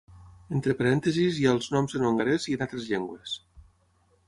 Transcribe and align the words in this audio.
Entre 0.59 0.73
parèntesis 0.79 1.37
hi 1.41 1.45
ha 1.45 1.51
els 1.59 1.69
noms 1.77 1.95
en 2.01 2.07
hongarès 2.09 2.49
i 2.53 2.59
en 2.59 2.67
altres 2.67 2.91
llengües. 2.95 3.39